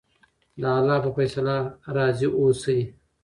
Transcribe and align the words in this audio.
د 0.61 0.63
اللهﷻ 0.79 1.03
په 1.03 1.09
فیصله 1.17 1.55
راضي 1.95 2.27
اوسئ. 2.39 2.79